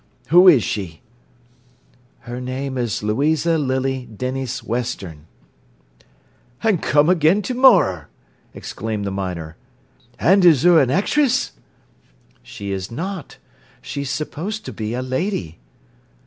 [0.29, 0.99] Who is she?"
[2.21, 5.27] "Her name is Louisa Lily Denys Western."
[6.63, 8.09] "An' come again to morrer!"
[8.55, 9.57] exclaimed the miner.
[10.17, 11.51] "An' is 'er an actress?"
[12.41, 13.37] "She is not.
[13.79, 15.59] She's supposed to be a lady."